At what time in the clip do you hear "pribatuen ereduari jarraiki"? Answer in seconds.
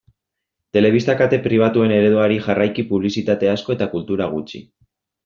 1.43-2.87